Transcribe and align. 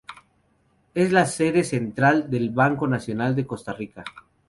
Es 0.95 1.11
la 1.11 1.27
sede 1.27 1.63
central 1.63 2.31
del 2.31 2.49
Banco 2.49 2.87
Nacional 2.87 3.35
de 3.35 3.45
Costa 3.45 3.71
Rica. 3.71 4.03